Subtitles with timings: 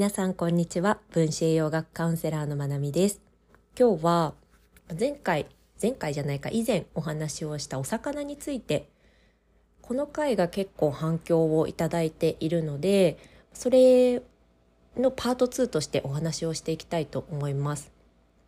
[0.00, 0.98] 皆さんこんにちは。
[1.10, 3.20] 分子栄養学カウンセラーのまなみです。
[3.78, 4.32] 今日は
[4.98, 5.44] 前回
[5.80, 8.88] 前回じゃないか以前お話をしたお魚について
[9.82, 13.18] この回が結構反響をいただいているので
[13.52, 14.22] それ
[14.96, 17.92] のパート2としてお話をしていきたいと思います。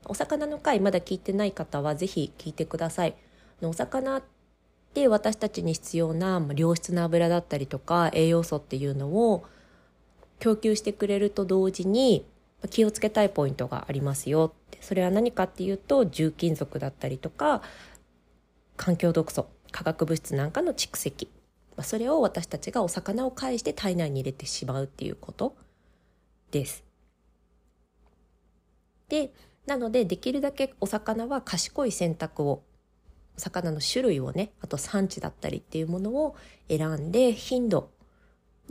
[0.07, 3.15] お魚の回まだ聞いてない方はぜひ聞いてください。
[3.61, 4.23] お魚っ
[4.95, 9.45] て私たちに必要な良質な油だったりとか栄養素っていうのを
[10.43, 12.27] 供給してくれると同時に
[12.69, 14.79] 気をつけたいポイントがありますよって。
[14.81, 17.63] それは何かっていうと重金属だったりとか
[18.77, 21.31] 環境毒素化学物質なんかの蓄積。
[21.83, 25.55] それを私たちがお魚を介して体内に入れてしまうっていうこと。
[26.51, 26.83] です。
[29.09, 29.33] で
[29.65, 32.65] なのでできるだけお魚は賢い選択を
[33.37, 36.35] お魚の種類をねあと産地だったりっていうものを
[36.69, 37.91] 選んで頻度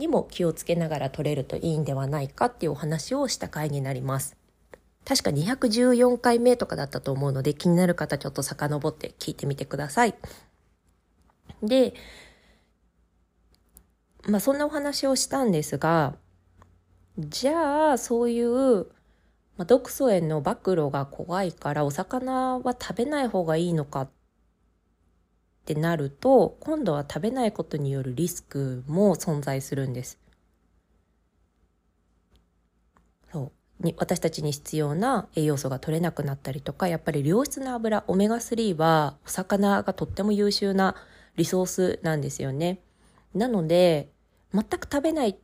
[0.02, 4.36] にも気をつけながら取れるといいんではないかっていうお話をした回になります。
[5.04, 10.14] 確か214回目とかだったと思うので気になる方ちょっと遡って聞いてみてください。
[11.62, 11.94] で、
[14.26, 16.16] まあそんなお話をしたんですが、
[17.18, 18.86] じゃあそういう、
[19.56, 24.10] まあ、毒素への暴露が怖いからお魚は食べない方がいいのかっ
[25.62, 30.18] ってなると今度は食べないことによるリスクも存在するんです。
[33.32, 40.96] そうに私たちに必要な栄養素が取れなくなったりとかやっぱり良質な油オメガ3はお魚がとっても優秀な
[41.36, 42.80] リソースなんですよね。
[43.32, 44.10] なので
[44.52, 45.36] 全く食べないっ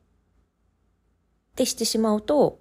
[1.54, 2.60] てしてしまうと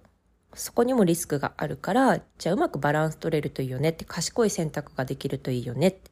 [0.54, 6.12] そこにもリスクがあるからじゃあうまくバランス取れるといいよねって賢い選択ができるといいよねって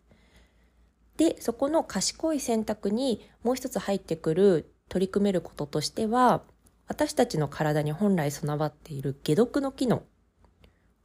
[1.18, 6.42] でそこの賢い選択にもう一つ入ってくる取り組めることとしては
[6.88, 10.04] 私たちの体に本来備わっている解毒の機能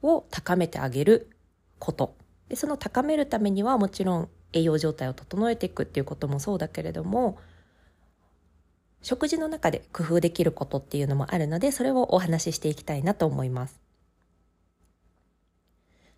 [0.01, 1.29] を高めてあげる
[1.79, 2.15] こと
[2.49, 7.37] でその高めるためにはもちろん栄養状態を整えていくっていうこともそうだけれども
[9.01, 13.81] 食事の中で工夫できることっていうのもあるのでそれをお話ししていきたいなと思います。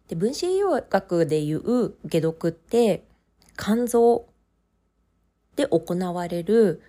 [0.09, 3.05] で分子栄養学でいう解毒って
[3.57, 4.27] 肝臓
[5.55, 6.81] で行われる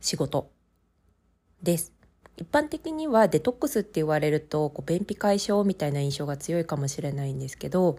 [0.00, 0.50] 仕事
[1.62, 1.92] です。
[2.36, 7.98] 一般的にはデトックスって言われるとこう便秘解消みたいな印象が強いかもしれないんですけど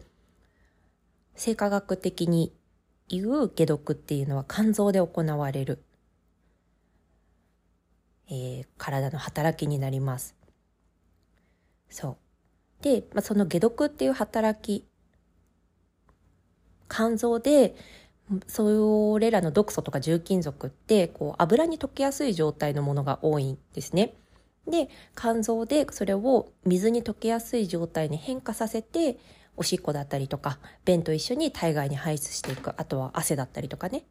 [1.35, 2.51] 生化学的に
[3.07, 5.83] 言う解毒っていうのは肝臓で行われる、
[8.29, 10.35] えー、体の働きになります。
[11.89, 12.17] そ
[12.81, 12.83] う。
[12.83, 14.87] で、まあ、その解毒っていう働き
[16.91, 17.75] 肝臓で
[18.47, 24.13] それらの毒素とか重金属ってこう油に溶けやすい状態のものが多いんですね。
[24.67, 29.17] で肝臓でそれを水に溶けやすい状態に変化させて
[29.57, 34.03] おしっこだったりとか便と一緒に体外に排出していくあとは汗だったりとかねっ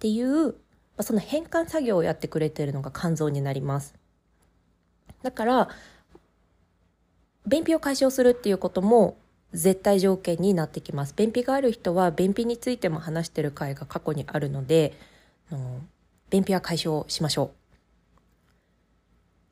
[0.00, 0.54] ていう
[1.00, 3.94] その変換作業をやってくれてるのが肝臓になります。
[5.22, 5.68] だから
[7.46, 9.18] 便秘を解消するっていうことも
[9.54, 11.14] 絶対条件になってきます。
[11.16, 14.92] 便秘がある人は便秘についても話してる回が過去にあるので
[16.28, 17.50] 便秘は解消しましょう。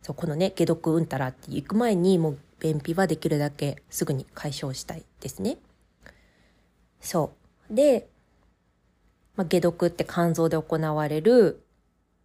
[0.03, 5.59] そうこのね解毒うんたらって行く前にもう便秘はできるだけすぐに解消したいですね。
[7.01, 7.33] そ
[7.71, 7.75] う。
[7.75, 8.09] で、
[9.37, 11.63] まあ、解毒って肝臓で行われる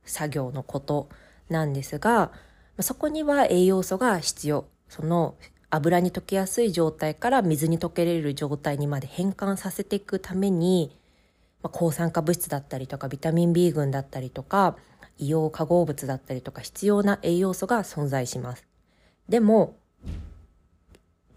[0.04, 1.10] 作業のこと
[1.50, 2.32] なんですが
[2.76, 4.66] まそこには栄養素が必要。
[4.90, 5.36] その
[5.70, 10.96] 油に溶けやすい状態から水に溶けれる状態にまで変換させていくために、
[11.62, 14.78] まあ、抗酸化物質だったりとかビタミン B 群だったりとか
[15.20, 18.66] 硫黄化合物だったりとか必要な栄養素が存在します。
[19.28, 19.76] でも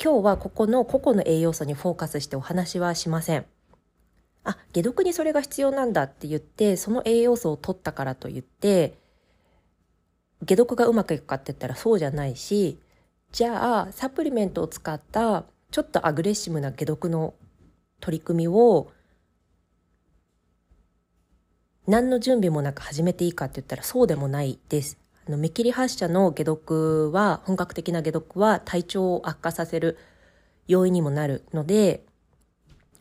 [0.02, 3.44] 今日はここの個々の栄養素にフォーカスしてお話はしません。
[4.44, 8.94] あ、解毒にそれが必要なんだって言って、その栄養素を取ったからといって、
[10.46, 12.78] 解毒がうまくいくかって言ったらそうじゃないし、
[13.32, 17.34] じゃあサプリメントを使ったちょっとアグレッシブな解毒の
[18.00, 18.90] 取り組みを
[21.86, 24.98] 何の準備もなく始めていいかって言ったらそうでもないです。
[25.28, 29.96] あの目切り発射の解毒は本格的な解毒は体調を悪化させる
[30.66, 32.04] 要因にもなるので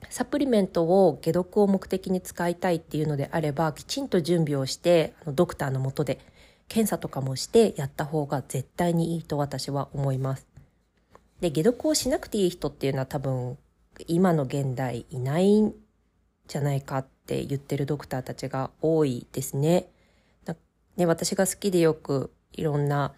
[0.09, 6.19] サプリメントを解毒を目的に使いたいっていうのであればきちんと準備をしてドクターのもとで
[6.69, 10.47] 検査とかもしてやった方が絶対にいいと私は思います。
[11.41, 13.57] で、解毒をしなくていい人っていうのは多分
[14.07, 15.73] 今の現代いないん
[16.47, 19.87] じゃないかって言ってるドクターたちが多いですね。
[20.95, 23.13] ね私が好きでよくいろんな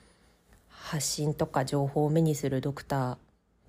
[0.69, 3.17] 発信とか情報を目にするドクター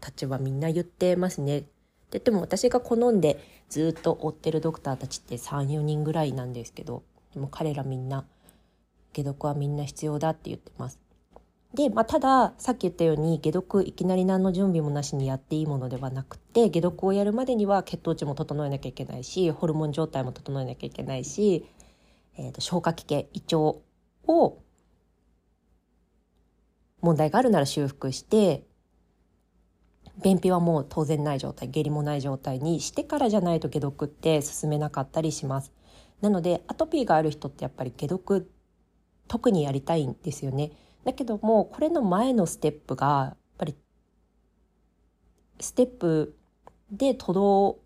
[0.00, 1.58] たちはみんな言ってますね。
[1.58, 1.68] って
[2.12, 3.38] 言っても私が好んで
[3.68, 7.02] ずっと追ってるドクターたちって34人ぐらいなんですけど
[7.32, 8.26] でも彼らみんな
[9.14, 10.98] 解毒はみんな必要だって言ってます。
[11.74, 21.64] で、まあ、たださっき言ったように解毒いきなり何の準備もなしにやっていいものではなくて解毒をやるまでには血糖値も整えなきゃいけないしホルモン状態も整えなきゃいけないし、
[22.36, 24.58] えーと、消化器系胃腸を
[27.00, 28.64] 問題があるなら修復して
[30.22, 35.72] 便秘はもう当然ない状態下痢もない状態にしてからじゃないと解毒って進めなかったりします。
[36.20, 38.48] なのでアトピーがある人ってやっぱり解毒
[39.32, 40.72] 特にやりたいんですよね。
[41.04, 43.74] だけどもこれの前のステップがやっぱり
[45.58, 46.36] ステップ
[46.90, 47.76] で滞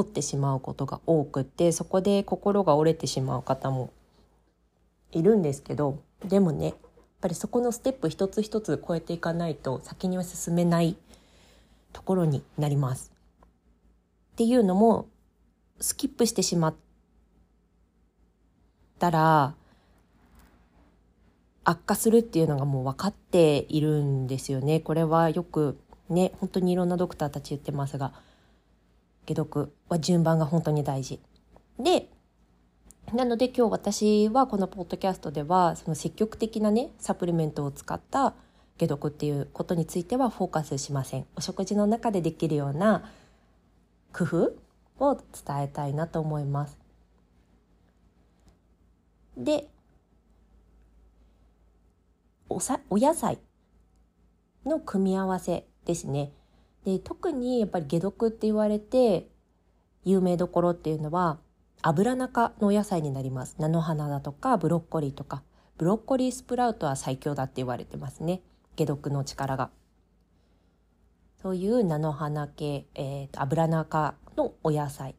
[0.00, 3.92] ってしまうことが多くてそこで心が折れてしまう方も
[5.12, 6.74] いるんですけどでもねやっ
[7.20, 10.96] ぱりそこのステップ一つ一つ超えていかないと先には進めない
[11.92, 13.12] ところになります。
[14.32, 15.06] っていうのも
[15.78, 16.74] スキップしてしまっ
[18.98, 19.54] たら
[21.70, 24.80] 悪化するっていうのがもう分かっているんですよね。
[24.80, 25.78] これはよく
[26.08, 28.12] ね本当にいろんなドクターたち言ってますが
[29.26, 31.20] 解毒は順番が本当に大事。
[31.78, 32.08] で
[33.12, 38.34] なので今日私はこのポッドキャストではその積極的なねサプリメントを使った
[38.78, 41.26] 解毒っていうことについてはフォーカスしません。
[41.36, 43.04] お食事の中でできるような
[44.12, 44.52] 工夫
[44.98, 46.78] を伝えたいなと思います。
[49.36, 49.68] で
[52.50, 53.38] おさお野菜
[54.66, 56.32] の組み合わせですね。
[56.84, 59.28] で特にやっぱり解毒って言われて
[60.04, 61.38] 有名どころっていうのは
[61.82, 63.54] 油中のお野菜になります。
[63.58, 65.44] 菜の花だとかブロッコリーとか
[65.78, 68.42] ブロッコリースプラウトは最強だって言われてますね。
[68.76, 69.70] 解毒の力が。
[71.40, 75.14] そういう菜の花系、えーと、油中のお野菜。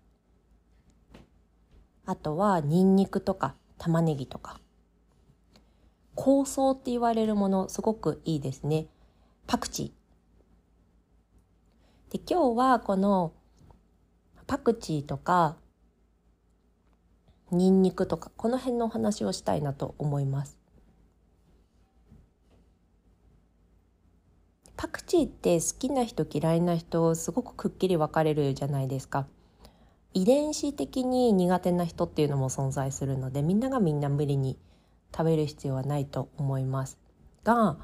[2.06, 4.60] あとはニンニクとか玉ねぎとか
[6.16, 8.88] 香草って言われるものすごくいいですね。
[9.48, 12.14] パクチー。
[12.14, 13.34] で今日はこの
[14.48, 15.56] パクチーとか
[17.52, 20.58] ニンニクとかこの辺のお話をしたいなと思います。
[24.76, 29.28] パクチーって好きな人嫌いな人すごくくっきり分かれるじゃないですか。
[30.14, 34.58] 遺伝子的に苦手な人っていうのも存在するのでみんながみんな無理に
[35.16, 36.98] 食べる必要はないと思います
[37.44, 37.78] が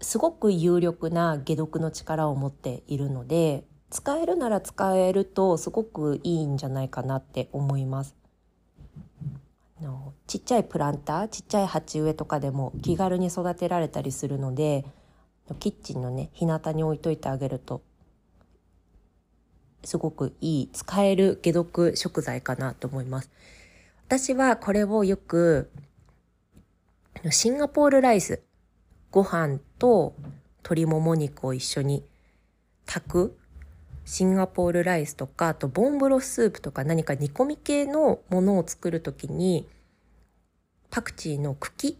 [0.00, 8.14] すごく有力な解毒の力を持っているので使えるなら使えるとすごくいいんじゃないかなって思います。
[9.80, 14.84] のちっちゃいプランターちっちゃい鉢植えとかでも気軽に育てられたりするので
[15.58, 17.82] キッチンのね日向に置いといてあげると
[19.82, 23.30] すごくいい使える解毒食材かなと思います。
[24.10, 25.70] 私はこれをよく、
[27.30, 28.42] シンガポールライス、
[29.12, 30.16] ご飯と
[30.64, 32.02] 鶏もも肉を一緒に
[32.86, 33.38] 炊く
[34.04, 39.68] シンガポールライスとか、あとボンブロスープとか何か煮込み系のものを作るときに、
[40.90, 41.96] パクチーの茎、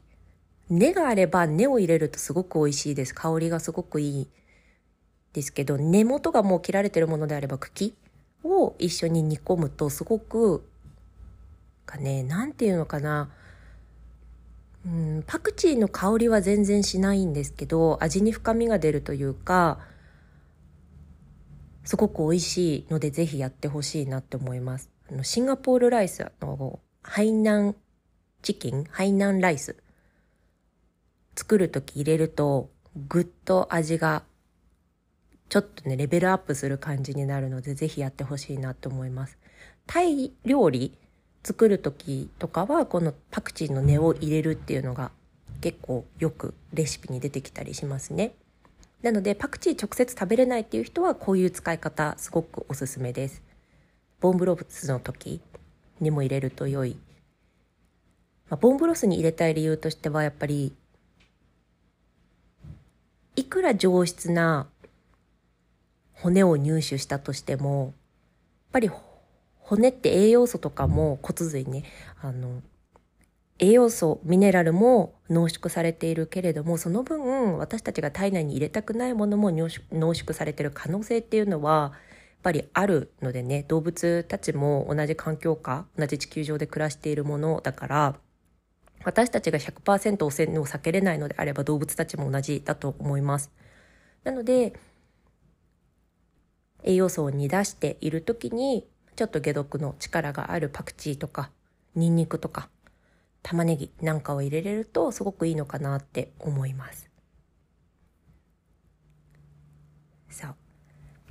[0.69, 3.15] 根があれば根を入れるとすごく美味しいです。
[3.15, 4.29] 香りがすごくいい
[5.33, 7.95] ですけど、根元がもう切られてるものであれば茎
[8.43, 10.69] を一緒に煮込むとすごく
[11.91, 13.31] かね、なんていうのかな。
[14.87, 19.81] うん、パクチーの香りは全然しないんですけど、味に深みが出るというか、
[21.85, 24.91] すごく美味しいのでぜひやってほしいなって思います。
[25.11, 27.77] あのシンガポールライスのハイナン
[28.43, 29.77] チキン、ハイナンライス
[31.37, 32.71] 作るとき入れると
[33.09, 34.23] ぐっと味が
[35.49, 39.37] ちょっとね、レベルアップする感じになるのでぜひやってほしいなと思います。
[39.87, 40.97] タイ料理
[41.43, 45.11] 作る時とかはこのパクチーの根を入れるっていうのが
[45.61, 48.35] 結構よくレシピに出てきたりしますね。
[49.03, 53.43] なのでパクチー直接食べれないっていう人はこういう使い方すごくおすすめです。
[54.21, 55.41] ボンブロスの時
[56.01, 56.97] にも入れると良い。
[58.51, 60.75] まあ、ボンブロスに入れたい理由としてはやっぱり
[63.37, 64.67] いくら上質な
[66.13, 67.93] 骨を入手したとしてもやっ
[68.73, 68.91] ぱり
[69.71, 71.85] 骨って栄養素とかも骨髄ね、
[72.21, 72.61] あの、
[73.61, 81.99] 栄養素、ミネラルも濃縮されているけれども、その分私たちが体内に入れたくないものも濃縮されてる可能性っていうのは、や
[82.39, 88.17] っぱりあるのでね、動物たちも同じ環境下、同じ地球上で暮らしているものだから、
[89.05, 93.53] 私たちが100%汚染を避けれないのであれば動物たちも同じだと思います。
[94.25, 94.75] なので
[96.83, 101.51] 栄養素を煮出している時にちょっと解毒の力があるパクチーとか
[101.95, 102.69] ニンニクとか
[103.43, 107.11] 玉ねぎなんかを入れれるとすごくいいのかなって思います。
[110.31, 110.55] そう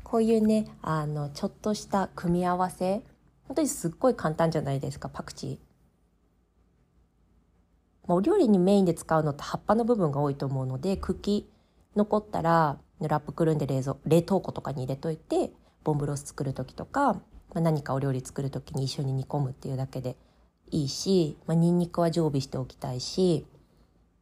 [0.04, 3.02] こういうねあのちょっとした組み合わせ
[3.48, 5.58] 本当にすっごい簡単じゃないですかパクチー。
[8.08, 11.48] まあ、お料理にメインで使うのって葉っぱの部分が多いと思うので茎
[11.96, 15.52] 残ったらラップくるんで冷蔵冷凍庫とかに入れといて
[15.84, 17.22] ボンブロス作る時とか、
[17.54, 20.16] まあ、何かお料理作る時に一緒に煮込むっていうだけで
[20.72, 23.46] いいし、まあ、ニンニクは常備しておきたいし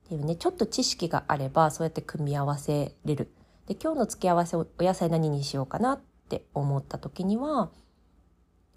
[0.06, 3.30] っていうねちょっと知識があればそうやって組み合わせれる
[3.68, 7.70] で今日の付け合わせをお野菜何にしようかなって思った時には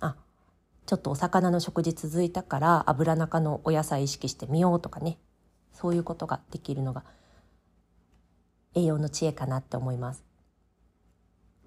[0.01, 0.17] あ
[0.87, 5.19] ちょっとお魚の食事続いたから油中のお野菜意識してみようとかね
[5.73, 7.05] そういうことができるのが
[8.75, 10.30] 栄養の知恵かなって思います。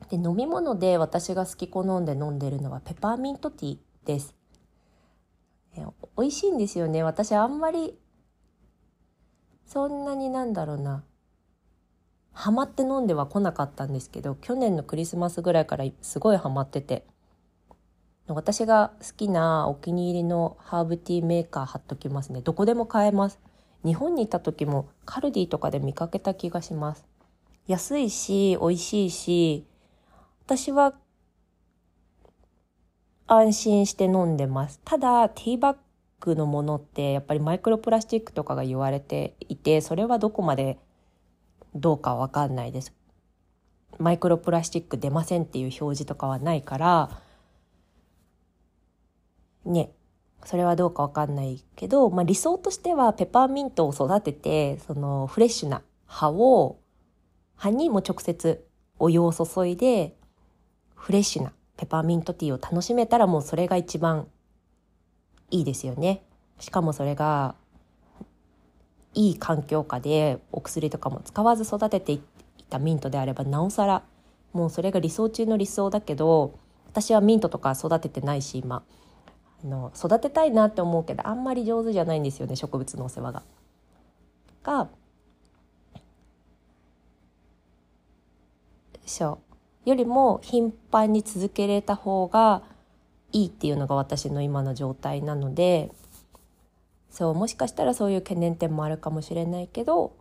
[0.10, 4.36] で飲み物で私が好き好んで飲んでるのはペパーミントティーです。
[6.18, 7.02] 美味しいんですよね。
[7.02, 7.98] 私あんまり
[9.66, 11.04] そんなになんだろうな
[12.32, 17.06] ハマって飲んでは来なかったんですけど去年のクリスマスぐらいからすごいハマってて
[18.28, 23.40] 私が好きなお気に入りのハーブティーメーカー貼っときますねどこでも買えます
[23.84, 27.06] 日本にいた時もカルディとかで見かけた気がします。
[27.68, 29.68] 安いし、美味しいし、
[30.46, 30.94] 私は
[33.28, 34.82] 安心して飲んでます。
[34.84, 35.78] ただ、ティーバッ
[36.20, 40.78] グのものってやっぱりマイクロプラスチックとかが言われていて、それはどこまで
[41.74, 42.94] どうかわかんないです。
[44.00, 47.10] マイクロプラスチック出ませんっていう表示とかはないから、
[49.66, 49.92] ね、
[50.44, 56.80] それはどうかわかんないけど、まあ、理想としてはペパーミントを育ててそのフレッシュな葉を
[57.56, 58.66] 葉にも直接
[59.00, 60.18] お湯を注いで
[61.04, 64.26] フレッシュなペパーミントティーを楽しめたらもうそれが一番
[65.52, 66.24] いいですよね。
[66.62, 67.56] しかもそれが
[69.14, 72.22] いい環境下でお薬とかも使わず育ててい
[72.70, 74.04] たミントであればなおさら
[74.54, 76.58] もうそれが理想中の理想だけど
[76.88, 78.82] 私はミントとか育ててないし今
[79.62, 83.44] あの育てたいなって思うけどあんまり上手じゃないんですよね植物のお世話が。
[84.64, 84.88] が
[89.06, 89.53] そう
[89.86, 92.64] よりも頻繁に続けれた方が
[93.32, 95.92] いいっていうのが私の今の状態なので
[97.10, 100.16] そうもしかしたらそういう懸念点もあるかもしれないけど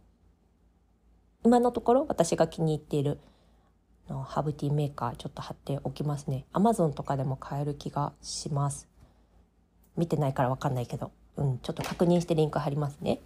[1.45, 3.19] 今のところ私が気に入っている
[4.09, 8.89] のハーブティーメーカーちょっと貼っておきますねアマゾンとかでも買える気がします
[9.97, 13.21] 見てないから分かんないけど、うん、ちょっと確認してリンク貼りますね。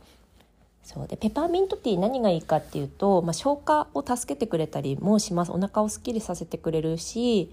[0.86, 7.52] そうでペパーミントティー何がいいかっていうと、まあ、消化を助けてくれたりもしますお腹をすっきりさせてくれるし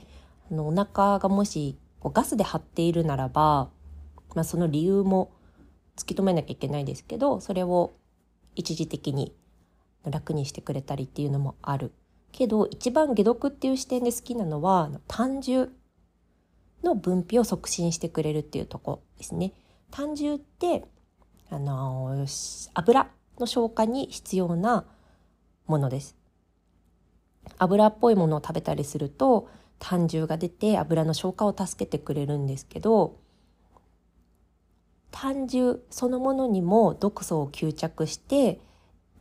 [0.52, 3.70] あのお腹がもしこうガスで張っているならば、
[4.36, 5.32] まあ、その理由も
[5.98, 7.94] 突き止めなきゃいけないですけどそれを
[8.56, 9.34] 一時的に
[10.06, 11.92] 楽にしてくれたりっていうのもある
[12.32, 15.74] けど一番解毒っていう視点で好きなのは単純
[16.84, 19.54] の分泌を促進してくれるっていうとこですね。
[19.90, 20.86] 胆汁って
[21.50, 22.26] あの
[22.74, 23.10] 油
[23.40, 24.86] の消化に必要な
[25.68, 26.16] ものです。
[27.58, 29.50] 油っぽいものを食べたりすると
[29.80, 33.18] 胆汁が出て油の消化を助けてくれるんですけど
[35.12, 38.60] 胆汁そのものにも毒素を吸着して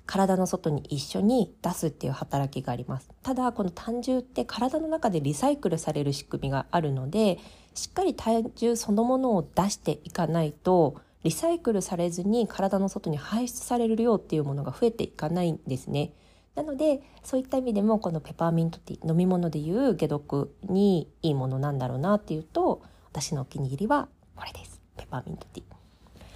[0.06, 7.38] 体の外に一緒に出すっていう働きがありますただこの胆汁って体の中でリサイクルされる仕組みがあるので
[7.74, 16.12] しっかり体重そのものを出していかないとリサイクルされずに体の外に排出される量っていうものが増えていかないんですね。
[16.54, 24.80] なのでそういった意味でもこのペパーミントティー飲み物でいう解毒にいいものなんだろうなっていうと私のお気に入りはこれです。
[24.96, 25.66] ペパーミントティー。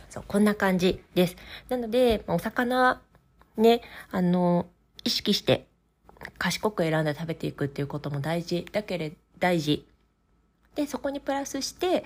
[0.09, 1.37] そうこんな感じです。
[1.69, 3.03] なのでお魚
[3.57, 4.67] ねあの
[5.05, 5.67] 意識して
[6.39, 9.87] 賢く選んで食べていくっていうことも大事だけれ大事。
[10.75, 12.05] でそこにプラスして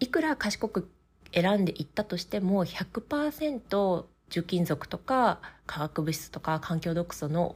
[0.00, 0.88] いくら賢く
[1.34, 7.54] 選んでいったとしても100%重金属とか化学物質とか環境毒素の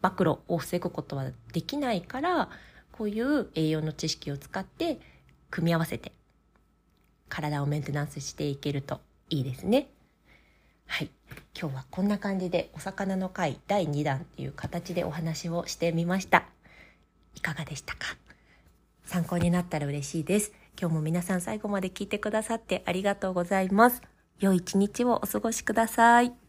[0.00, 2.50] 暴露を防ぐことはできないから
[2.92, 5.00] こういう栄養の知識を使って
[5.50, 6.12] 組み合わせて
[7.28, 9.88] 体をメンテナンスしていけるといいですね。
[10.86, 11.10] はい。
[11.58, 16.44] 今日はこんな感じでお魚の会第2弾っていう形でお話をしてみました。
[17.34, 18.16] いかがでしたか？
[19.04, 20.52] 参考になったら嬉しいです。
[20.80, 24.02] 今日も皆さん最後まで聞いてくださってありがとうございます。
[24.40, 26.43] 良い一日をお過ごしください。